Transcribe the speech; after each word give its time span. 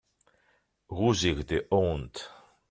Rougir 0.97 1.43
de 1.49 1.67
honte. 1.69 2.21